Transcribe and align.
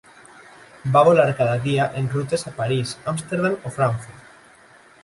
Va 0.95 1.03
volar 1.07 1.27
cada 1.41 1.59
dia 1.67 1.87
en 2.01 2.09
rutes 2.15 2.47
a 2.53 2.55
París, 2.63 2.95
Amsterdam 3.13 3.57
o 3.71 3.79
Frankfurt. 3.79 4.87